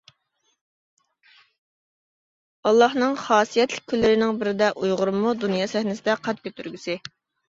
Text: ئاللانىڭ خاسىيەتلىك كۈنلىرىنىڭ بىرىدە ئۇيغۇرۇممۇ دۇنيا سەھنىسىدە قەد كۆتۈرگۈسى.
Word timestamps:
ئاللانىڭ 2.69 3.13
خاسىيەتلىك 3.23 3.93
كۈنلىرىنىڭ 3.93 4.39
بىرىدە 4.39 4.71
ئۇيغۇرۇممۇ 4.79 5.35
دۇنيا 5.45 5.69
سەھنىسىدە 5.75 6.17
قەد 6.29 6.43
كۆتۈرگۈسى. 6.49 6.97